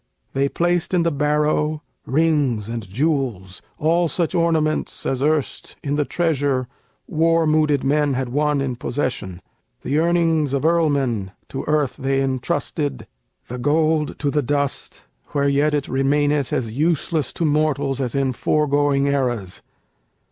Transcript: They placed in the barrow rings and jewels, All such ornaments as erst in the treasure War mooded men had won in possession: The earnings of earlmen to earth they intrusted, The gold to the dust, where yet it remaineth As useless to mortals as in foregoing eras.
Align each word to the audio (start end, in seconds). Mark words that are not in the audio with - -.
They 0.33 0.49
placed 0.49 0.95
in 0.95 1.03
the 1.03 1.11
barrow 1.11 1.83
rings 2.07 2.69
and 2.69 2.89
jewels, 2.91 3.61
All 3.77 4.07
such 4.07 4.33
ornaments 4.33 5.05
as 5.05 5.21
erst 5.21 5.75
in 5.83 5.95
the 5.95 6.05
treasure 6.05 6.67
War 7.05 7.45
mooded 7.45 7.83
men 7.83 8.15
had 8.15 8.29
won 8.29 8.61
in 8.61 8.77
possession: 8.77 9.43
The 9.83 9.99
earnings 9.99 10.53
of 10.53 10.65
earlmen 10.65 11.33
to 11.49 11.65
earth 11.67 11.97
they 11.97 12.19
intrusted, 12.19 13.05
The 13.47 13.59
gold 13.59 14.17
to 14.17 14.31
the 14.31 14.41
dust, 14.41 15.05
where 15.33 15.47
yet 15.47 15.75
it 15.75 15.87
remaineth 15.87 16.51
As 16.51 16.71
useless 16.71 17.31
to 17.33 17.45
mortals 17.45 18.01
as 18.01 18.15
in 18.15 18.33
foregoing 18.33 19.05
eras. 19.05 19.61